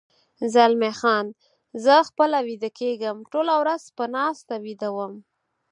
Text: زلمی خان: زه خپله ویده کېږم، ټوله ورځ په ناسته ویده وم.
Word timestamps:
زلمی 0.53 0.91
خان: 0.99 1.25
زه 1.83 1.93
خپله 2.09 2.37
ویده 2.47 2.69
کېږم، 2.79 3.17
ټوله 3.31 3.53
ورځ 3.61 3.83
په 3.97 4.03
ناسته 4.15 4.53
ویده 4.65 4.89
وم. 4.95 5.13